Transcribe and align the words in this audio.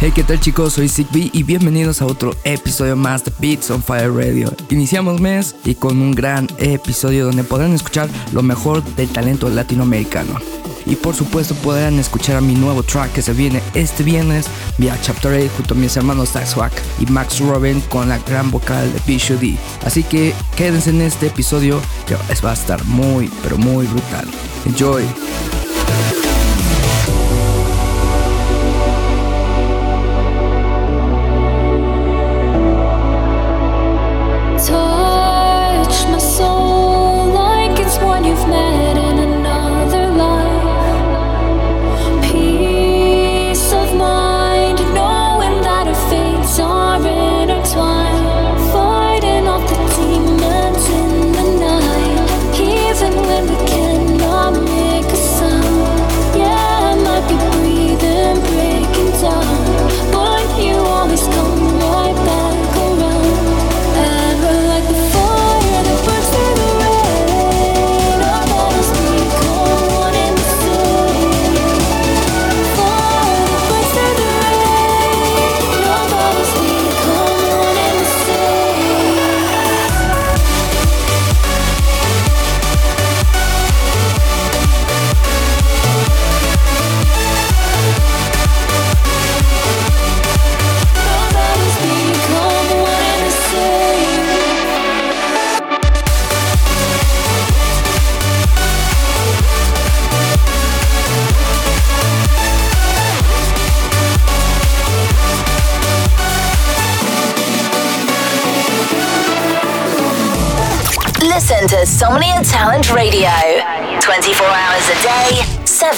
Hey, 0.00 0.12
¿qué 0.14 0.22
tal 0.24 0.40
chicos? 0.40 0.74
Soy 0.74 0.88
Sigby 0.88 1.30
y 1.32 1.42
bienvenidos 1.42 2.02
a 2.02 2.06
otro 2.06 2.36
episodio 2.44 2.96
más 2.96 3.24
de 3.24 3.32
Beats 3.38 3.70
on 3.70 3.82
Fire 3.82 4.12
Radio. 4.12 4.52
Iniciamos 4.68 5.20
mes 5.20 5.54
y 5.64 5.74
con 5.74 6.00
un 6.02 6.12
gran 6.12 6.48
episodio 6.58 7.24
donde 7.24 7.44
podrán 7.44 7.72
escuchar 7.72 8.08
lo 8.32 8.42
mejor 8.42 8.82
del 8.96 9.08
talento 9.08 9.48
latinoamericano. 9.48 10.38
Y 10.84 10.96
por 10.96 11.14
supuesto 11.14 11.54
podrán 11.54 11.98
escuchar 11.98 12.36
a 12.36 12.40
mi 12.40 12.54
nuevo 12.54 12.82
track 12.82 13.12
que 13.12 13.22
se 13.22 13.32
viene 13.32 13.62
este 13.74 14.02
viernes 14.02 14.46
vía 14.76 14.98
Chapter 15.00 15.32
8 15.32 15.52
junto 15.56 15.74
a 15.74 15.76
mis 15.76 15.96
hermanos 15.96 16.32
Taxwack 16.32 16.72
y 17.00 17.06
Max 17.06 17.38
Robin 17.40 17.80
con 17.82 18.08
la 18.08 18.18
gran 18.18 18.50
vocal 18.50 18.92
de 18.92 19.00
Bishu 19.06 19.38
D. 19.38 19.56
Así 19.86 20.02
que 20.02 20.34
quédense 20.56 20.90
en 20.90 21.00
este 21.00 21.28
episodio 21.28 21.80
que 22.06 22.16
va 22.44 22.50
a 22.50 22.54
estar 22.54 22.84
muy 22.86 23.30
pero 23.42 23.56
muy 23.56 23.86
brutal. 23.86 24.28
Enjoy! 24.66 25.61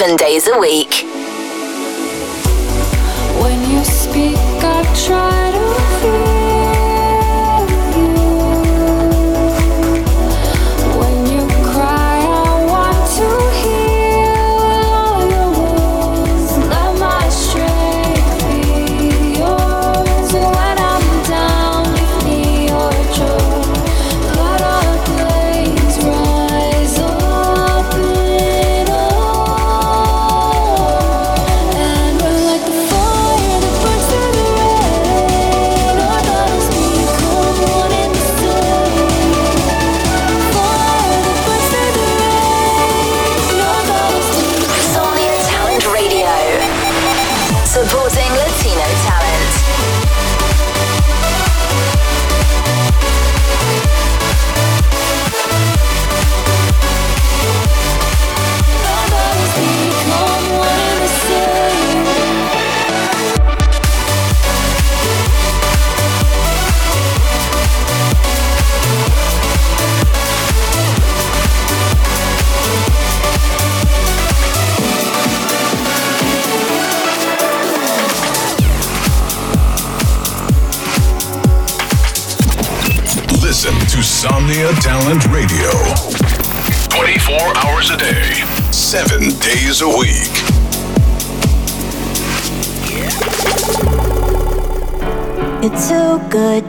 7 0.04 0.18
days 0.18 0.48
a 0.48 0.58
week. 0.58 0.92
When 3.40 3.70
you 3.70 3.82
speak, 3.84 4.36
I 4.36 4.82
try 5.06 5.53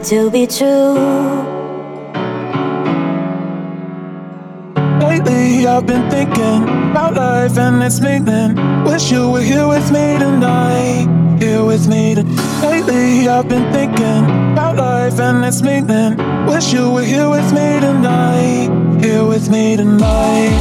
to 0.06 0.30
be 0.30 0.46
true. 0.46 0.94
Lately, 5.00 5.66
I've 5.66 5.84
been 5.84 6.08
thinking 6.08 6.62
about 6.90 7.14
life 7.14 7.58
and 7.58 7.82
its 7.82 8.00
meaning. 8.00 8.54
Wish 8.84 9.10
you 9.10 9.28
were 9.28 9.40
here 9.40 9.66
with 9.66 9.90
me 9.90 10.16
tonight. 10.16 11.08
Here 11.40 11.64
with 11.64 11.88
me 11.88 12.14
tonight. 12.14 12.62
Lately, 12.62 13.28
I've 13.28 13.48
been 13.48 13.72
thinking 13.72 14.52
about 14.52 14.76
life 14.76 15.18
and 15.18 15.44
its 15.44 15.60
meaning. 15.60 16.16
Wish 16.46 16.72
you 16.72 16.88
were 16.92 17.02
here 17.02 17.28
with 17.28 17.52
me 17.52 17.80
tonight. 17.80 18.70
Here 19.02 19.24
with 19.24 19.50
me 19.50 19.76
tonight. 19.76 20.54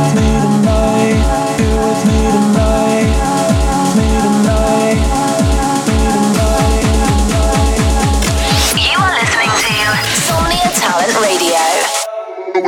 With 0.00 0.14
me 0.16 0.28
tonight. 0.46 1.20
Here 1.60 1.80
with 1.84 2.02
me 2.08 2.20
tonight. 2.32 3.12
With 3.50 3.96
me 3.98 4.08
tonight. 4.22 4.39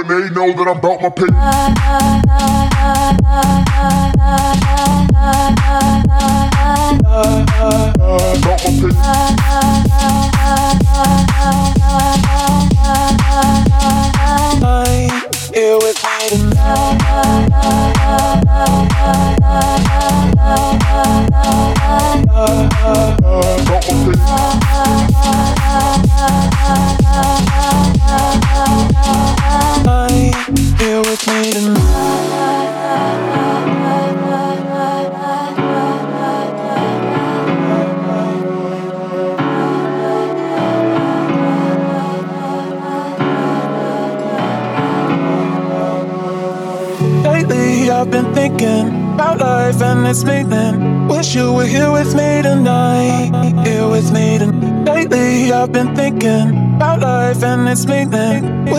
When 0.02 0.20
they 0.20 0.31
know 0.31 0.52
that 0.52 0.66
I'm 0.66 0.78
about 0.78 1.00
my. 1.00 1.08
About 8.34 8.64
my 8.64 8.72
tonight. 14.50 15.12
Here 15.54 15.76
with 15.76 15.99
tonight. 16.31 17.02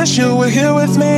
Wish 0.03 0.17
you 0.17 0.35
were 0.35 0.50
here 0.50 0.73
with 0.73 0.97
me 0.97 1.12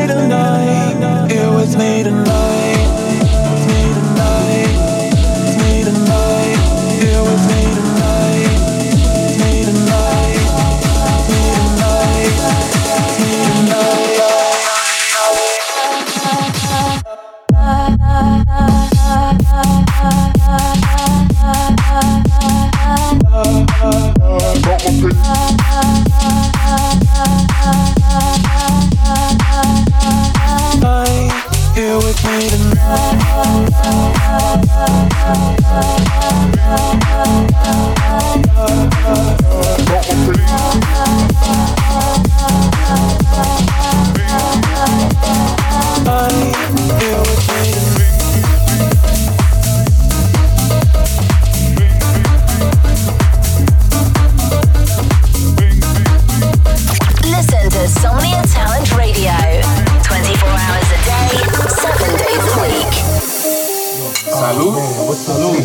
Salud. 65.15 65.55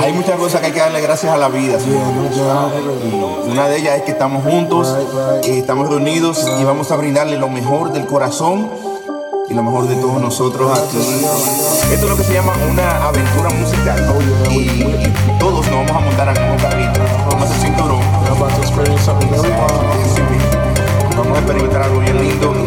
Hay 0.00 0.12
muchas 0.12 0.36
cosas 0.36 0.60
que 0.60 0.68
hay 0.68 0.72
que 0.72 0.80
darle 0.80 1.00
gracias 1.00 1.32
a 1.32 1.36
la 1.36 1.48
vida. 1.48 1.78
¿sí? 1.80 1.90
Y 3.46 3.50
una 3.50 3.68
de 3.68 3.78
ellas 3.78 3.96
es 3.96 4.02
que 4.02 4.12
estamos 4.12 4.44
juntos, 4.44 4.96
eh, 5.42 5.58
estamos 5.58 5.88
reunidos 5.88 6.46
y 6.60 6.64
vamos 6.64 6.90
a 6.90 6.96
brindarle 6.96 7.36
lo 7.36 7.48
mejor 7.48 7.92
del 7.92 8.06
corazón 8.06 8.70
y 9.48 9.54
lo 9.54 9.62
mejor 9.62 9.88
de 9.88 9.96
todos 9.96 10.20
nosotros 10.20 10.78
aquí. 10.78 10.98
Esto 11.92 12.04
es 12.06 12.10
lo 12.10 12.16
que 12.16 12.24
se 12.24 12.34
llama 12.34 12.52
una 12.70 13.08
aventura 13.08 13.50
musical. 13.50 14.14
Y, 14.50 14.56
y 14.56 15.12
todos 15.38 15.66
nos 15.66 15.86
vamos 15.86 15.90
a 15.90 16.00
montar 16.00 16.28
al 16.28 16.40
mismo 16.40 16.56
carrito. 16.56 17.00
Vamos 17.30 17.50
a 17.50 17.54
hacer 17.54 17.68
cinturón. 17.68 18.00
Vamos 21.16 21.38
a 21.38 21.40
experimentar 21.40 21.82
algo 21.82 22.00
bien 22.00 22.20
lindo 22.20 22.63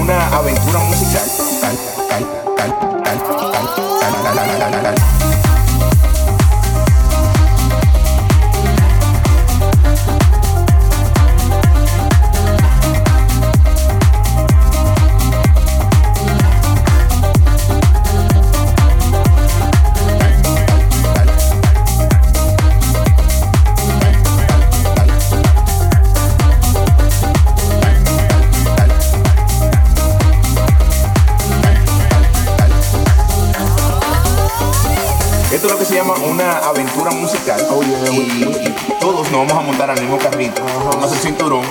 una 0.00 0.28
aventura 0.28 0.78
musical. 0.80 1.29
para 39.90 40.02
el 40.02 40.08
mismo 40.08 40.22
carrito. 40.22 40.62
Vamos 40.62 41.02
a 41.02 41.06
hacer 41.06 41.18
cinturón. 41.18 41.64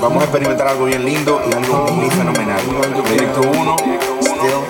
Vamos 0.00 0.20
a 0.20 0.24
experimentar 0.24 0.66
algo 0.66 0.86
bien 0.86 1.04
lindo 1.04 1.40
y 1.48 1.54
algo 1.54 1.86
muy 1.92 2.10
fenomenal. 2.10 2.60
Directo 3.08 3.40
1, 3.42 3.76
still. 4.20 4.60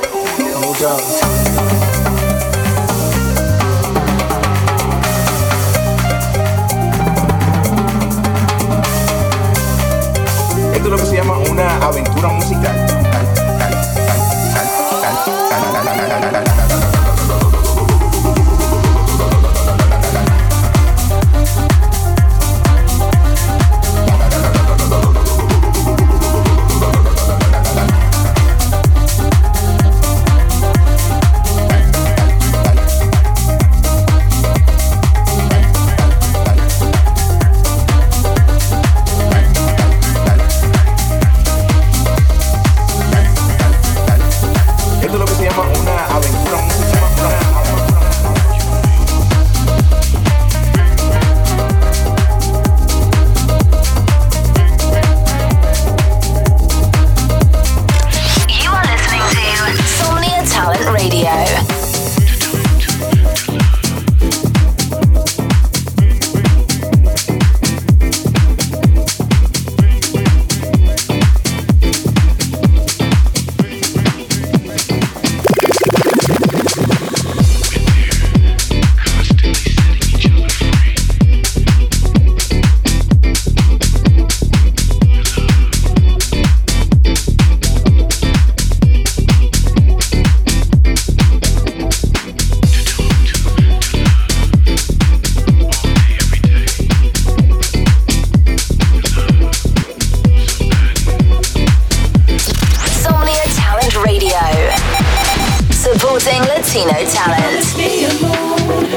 Supporting 106.14 106.42
Latino 106.42 106.92
talent. 107.11 107.76
be 107.76 108.06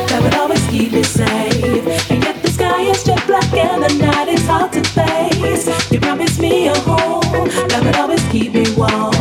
that 0.06 0.20
would 0.22 0.36
always 0.36 0.64
keep 0.68 0.92
me 0.92 1.02
safe. 1.02 2.12
And 2.12 2.24
yet 2.24 2.44
the 2.44 2.50
sky 2.52 2.84
is 2.84 3.04
black 3.26 3.52
and 3.56 3.82
the 3.82 4.06
night 4.06 4.28
is 4.28 4.46
hard 4.46 4.72
to 4.74 4.84
face. 4.84 5.66
You 5.92 6.00
promised 6.00 6.40
me 6.40 6.68
a 6.68 6.78
home 6.82 7.48
that 7.70 7.82
would 7.84 7.96
always 7.96 8.24
keep 8.28 8.54
me 8.54 8.72
warm. 8.76 9.16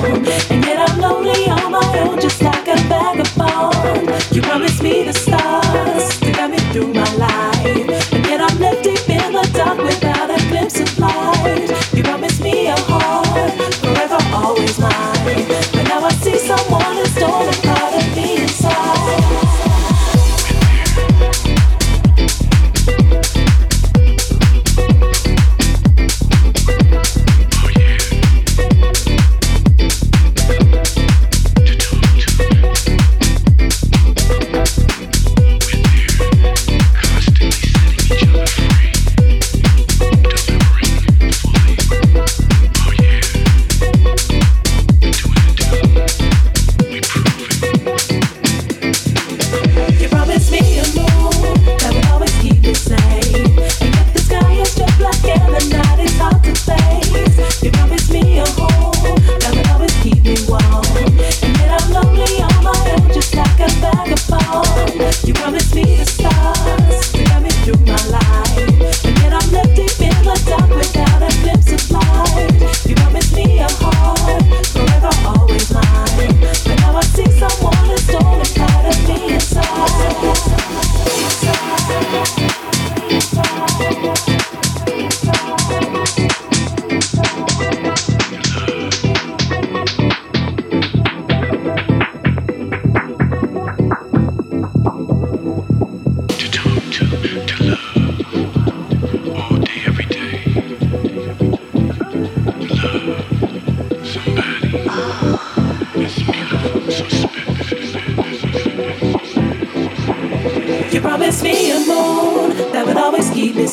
And 0.51 0.63
yet 0.63 0.91
I'm 0.91 1.01
lonely 1.01 1.49
on 1.49 1.73
my 1.73 1.99
own, 2.01 2.21
just 2.21 2.43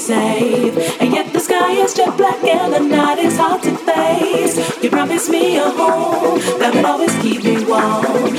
safe. 0.04 1.02
And 1.02 1.14
yet 1.14 1.32
the 1.32 1.40
sky 1.40 1.72
is 1.72 1.94
jet 1.94 2.18
black 2.18 2.44
and 2.44 2.74
the 2.74 2.80
night 2.80 3.20
is 3.20 3.38
hard 3.38 3.64
to 3.64 3.76
face. 3.78 4.84
You 4.84 4.90
promised 4.90 5.30
me 5.30 5.58
a 5.58 5.70
home 5.70 6.40
that 6.60 6.76
would 6.76 6.86
always 6.86 7.16
keep 7.22 7.44
me 7.44 7.64
warm. 7.64 8.33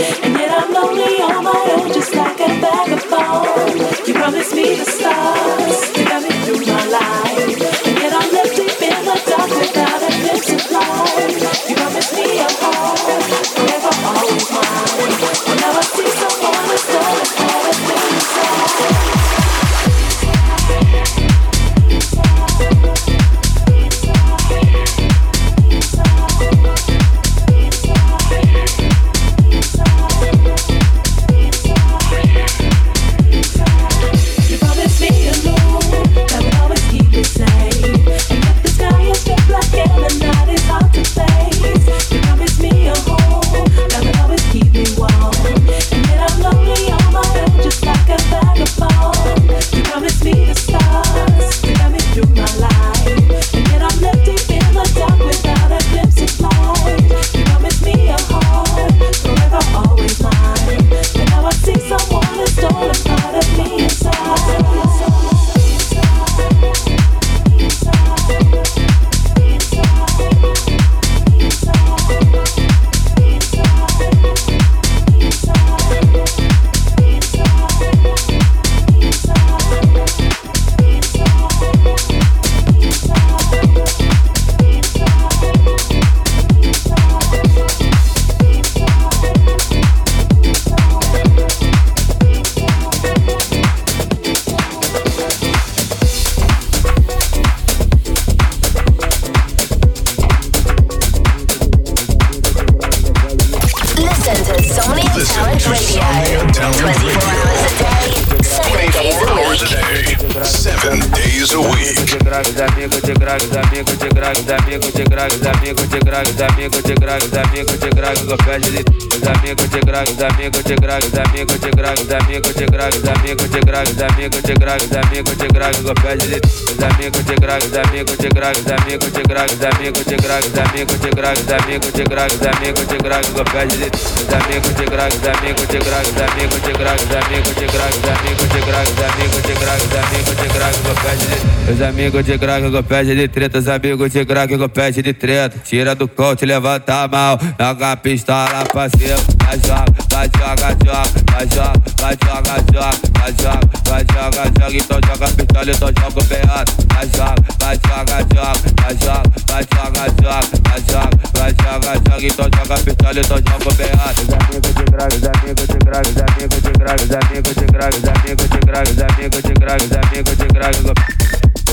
de 115.04 115.11
graga, 115.11 115.34
os 115.34 115.46
amigos 115.46 115.88
de 115.88 115.99
graga, 115.99 116.30
os 116.30 116.40
amigos 116.40 116.82
de 116.82 116.94
graga, 116.94 117.25
os 117.25 117.34
amigos 117.34 117.78
de 117.78 117.90
graga, 117.90 118.20
os 118.20 118.44
pede 118.44 118.70
de 118.70 118.84
os 119.14 119.26
amigos 119.26 119.70
de 119.70 119.80
graga, 119.80 120.11
os 120.11 120.23
amigos 120.23 120.64
de 120.64 120.75
graga, 120.76 121.06
os 121.06 121.18
amigos 121.18 121.61
de 121.61 121.70
graga, 121.70 121.94
os 121.94 122.11
amigos 122.11 122.54
de 122.54 122.66
graga, 122.66 122.94
os 122.94 123.08
amigos 123.08 123.50
de 123.50 123.61
graga, 123.61 123.88
os 123.88 124.02
amigos 124.02 124.42
de 124.42 124.54
graga, 124.54 124.84
os 124.84 124.96
amigos 124.96 125.37
de 125.37 125.49
graga, 125.49 125.78
os 125.78 126.02
pede 126.02 126.26
de 126.28 126.40
os 126.44 126.82
amigos 126.82 127.25
de 127.25 127.34
graga, 127.37 127.64
os 127.64 127.76
amigos 127.76 128.18
de 128.18 128.28
graga, 128.28 128.58
os 128.58 128.73
amigos 128.73 129.12
de 129.12 129.23
graga, 129.25 129.44
os 129.44 129.64
amigos 129.64 130.04
de 130.04 130.16
graga, 130.16 130.44
os 130.44 130.58
amigos 130.58 131.00
de 131.00 131.11
graga, 131.11 131.34
os 131.34 131.52
amigos 131.52 131.92
de 131.92 132.04
graga, 132.04 132.34
os 132.34 132.46
amigos 132.46 132.87
de 132.88 132.96
graga, 132.99 133.28
os 133.28 133.50
pede 133.52 133.76
de 133.76 133.88
os 133.94 134.32
amigos 134.32 134.75
de 134.75 134.84
graga, 134.87 135.14
os 135.14 135.26
amigos 135.26 135.68
de 135.68 135.78
graga, 135.78 136.04
os 136.04 136.20
amigos 136.20 136.64
de 136.64 136.73
graga, 136.75 137.02
os 137.04 137.12
amigos 137.14 137.54
de 137.54 137.64
graga, 137.64 137.84
os 137.84 138.08
amigos 138.25 138.52
de 138.52 138.61
graga, 138.61 138.84
os 138.84 139.02
amigos 139.04 139.42
de 139.42 139.54
graga, 139.54 139.84
os 139.84 139.94
amigos 139.94 140.37
de 140.37 140.49
graga, 140.49 140.75
os 140.75 141.00
pede 141.02 141.26
de 141.28 141.54
os 141.64 141.80
amigos 141.80 142.25
de 142.25 142.37
graga, 142.37 142.68
os 142.68 142.87
pede 142.87 143.14
de 143.14 143.28
treta, 143.28 143.58
os 143.58 143.68
amigos 143.68 144.12
de 144.12 144.25
graga, 144.25 144.54
os 144.54 144.70
pede 144.70 144.93
de 145.02 145.12
treta. 145.12 145.58
Tira 145.64 145.94
do 145.94 146.08
coach, 146.08 146.44
levanta 146.44 147.02
a 147.02 147.08
mão, 147.08 147.38
joga 147.58 147.92
a 147.92 147.96
pistola 147.96 148.64
pra 148.70 148.88
cima. 148.88 149.16
Vai 149.44 149.58
joga, 149.60 149.84
vai 150.10 150.28
joga, 150.36 150.76
joga, 150.84 151.08
vai 151.30 151.46
joga, 151.54 151.72
vai 152.00 152.16
joga, 152.24 152.54
joga, 152.72 152.92
vai 153.14 153.32
joga, 153.40 153.60
vai 153.84 154.04
joga, 154.12 154.42
joga. 154.58 154.76
Então 154.76 154.98
joga 155.06 155.26
a 155.26 155.30
pistola, 155.30 155.70
então 155.70 155.88
joga 155.98 156.20
o 156.20 156.24
peado. 156.24 156.72
Vai 156.94 157.06
joga, 157.14 157.34
vai 157.58 157.76
joga, 157.84 158.16
joga, 158.34 158.52
vai 158.80 158.94
joga, 158.94 159.24
vai 159.46 159.62
joga, 159.82 160.04
joga, 160.22 160.44
vai 160.64 160.80
joga, 160.90 161.14
vai 161.34 161.52
joga, 161.54 161.92
joga. 162.04 162.26
Então 162.26 162.48
joga 162.54 162.74
a 162.74 162.78
pistola, 162.78 163.20
então 163.20 163.38
joga 163.38 163.68
o 163.68 163.74
peado. 163.74 164.20
Os 164.20 164.32
amigos 164.34 164.74
de 164.74 164.84
crack, 164.84 165.16
os 165.16 165.24
amigos 165.24 165.66
de 165.66 165.78
crack, 165.78 166.08
os 166.08 166.16
amigos 166.16 166.62
de 166.62 166.72
crack, 166.72 167.02
os 167.02 167.14
amigos 167.14 167.54
de 167.54 167.66
crack, 167.66 167.94
os 167.94 168.08
amigos 168.08 168.50
de 168.50 168.58
crack, 168.60 168.90
os 168.90 168.98
amigos 169.02 169.42
de 169.42 169.54
crack, 169.54 169.84
os 169.84 169.92
amigos 169.92 170.36
de 170.36 170.46
crack. 170.46 170.74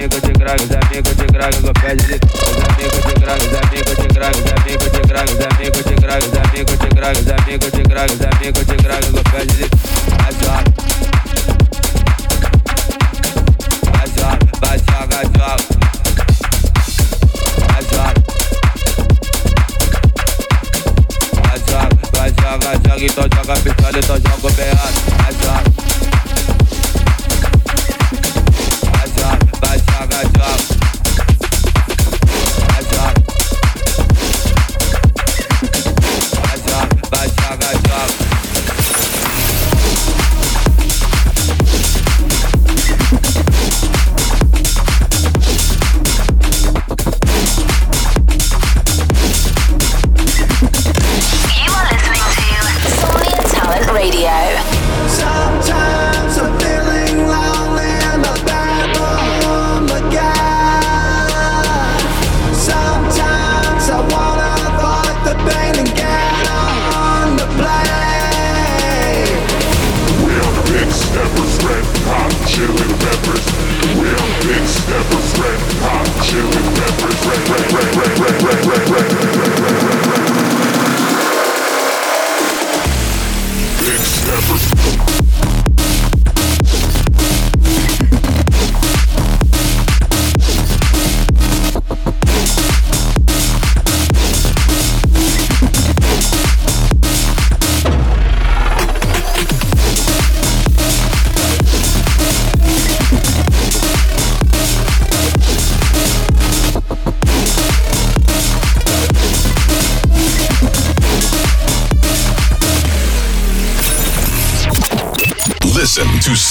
amigos 0.03 0.22
de 0.22 0.33
graga, 0.33 0.62
os 0.62 0.72
amigos 0.72 1.15
de 1.15 1.25
graga, 1.27 1.60
não 1.62 1.74
pede 1.74 2.19
Os 2.27 2.60
amigos 2.67 3.03
de 3.05 3.13
graga, 3.22 3.45
os 3.45 3.55
amigos 3.55 3.95
de 3.95 4.07
graga, 4.07 4.38
os 4.38 4.51
amigos 4.51 4.91
de 4.91 5.01
graga, 5.07 5.31
os 5.31 5.45
amigos 5.45 5.83
de 5.86 5.95
graga, 5.95 6.25
os 6.25 6.38
amigos 6.38 6.77
de 6.79 6.89
graga, 6.89 7.19
os 7.19 7.31
amigos 7.31 7.72
de 7.72 7.83
graga, 7.83 8.13
os 8.13 8.22
amigos 8.22 8.65
de 8.65 8.75
graga, 8.75 9.07
não 9.12 9.24
pede 9.24 9.73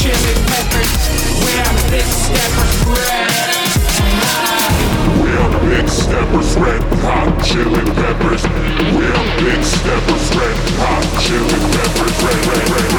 chili 0.00 0.34
peppers. 0.48 0.92
We 1.44 1.52
are 1.60 1.76
big 1.90 2.08
steppers, 2.08 2.76
red. 2.88 3.28
We 5.20 5.30
are 5.36 5.60
big 5.68 5.88
steppers, 5.90 6.56
red 6.56 6.82
hot 7.04 7.44
chili 7.44 7.84
peppers. 8.00 8.42
We 8.96 9.04
are 9.12 9.28
big 9.44 9.62
steppers, 9.62 10.24
red 10.40 10.56
hot 10.80 11.04
chili 11.20 11.58
peppers, 11.76 12.16
red, 12.24 12.46
red, 12.46 12.70
red. 12.70 12.89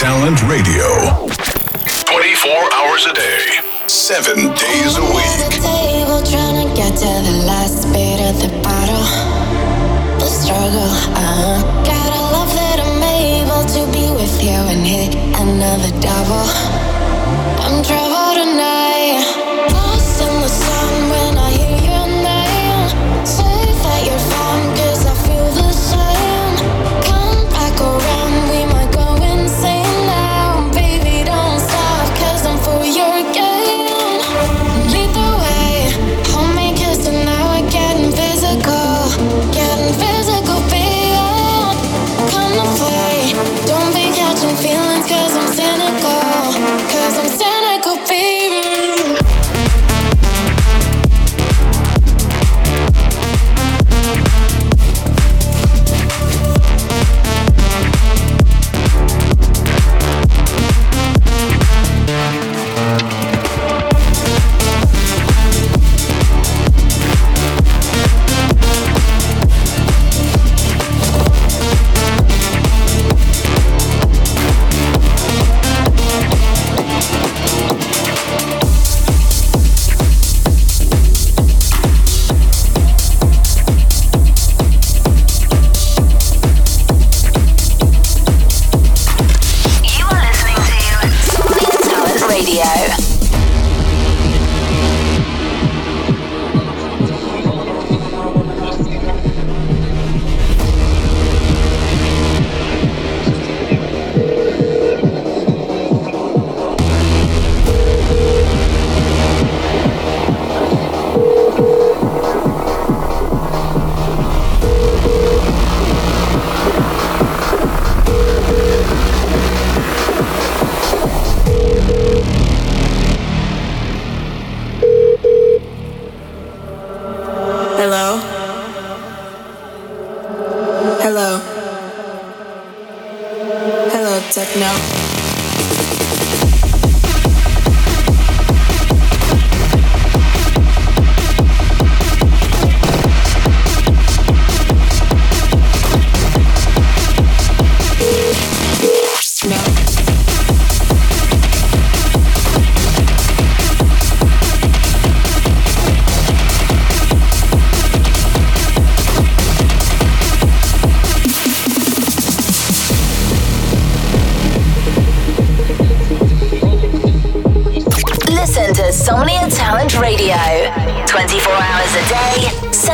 Talent 0.00 0.42
Radio. 0.44 0.89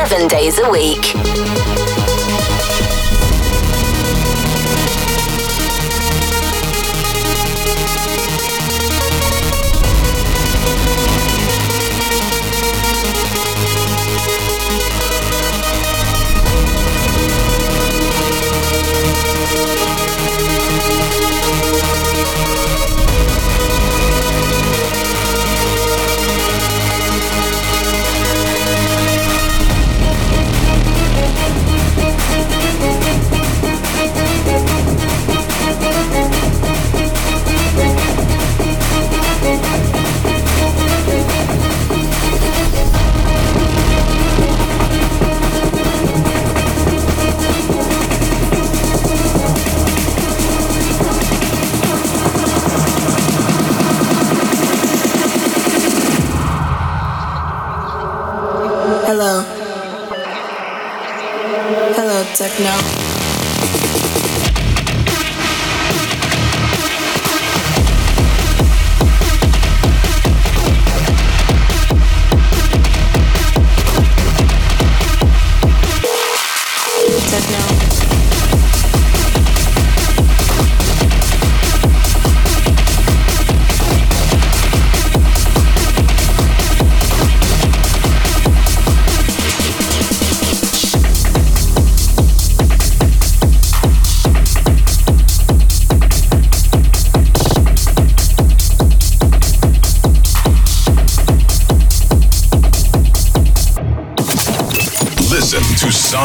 7 0.09 0.29
days 0.29 0.57
a 0.59 0.69
week. 0.69 1.66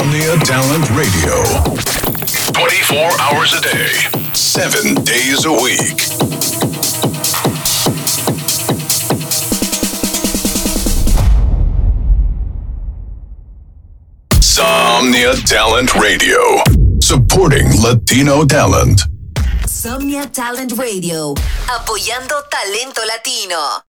To 0.02 0.08
Somnia 0.08 0.38
Talent 0.44 0.90
Radio. 0.90 1.42
24 2.52 3.20
hours 3.20 3.52
a 3.54 3.60
day, 3.60 3.92
7 4.32 4.94
days 5.04 5.44
a 5.44 5.52
week. 5.52 5.98
Somnia 14.40 15.34
Talent 15.44 15.94
Radio. 15.94 16.62
Supporting 17.00 17.66
Latino 17.82 18.44
talent. 18.44 19.02
Somnia 19.66 20.26
Talent 20.32 20.72
Radio, 20.78 21.34
apoyando 21.68 22.42
talento 22.50 23.04
latino. 23.06 23.91